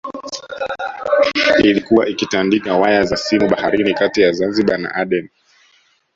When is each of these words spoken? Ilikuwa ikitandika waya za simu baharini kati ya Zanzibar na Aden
Ilikuwa 1.63 2.07
ikitandika 2.07 2.75
waya 2.77 3.03
za 3.05 3.17
simu 3.17 3.49
baharini 3.49 3.93
kati 3.93 4.21
ya 4.21 4.31
Zanzibar 4.31 4.77
na 4.79 4.95
Aden 4.95 5.29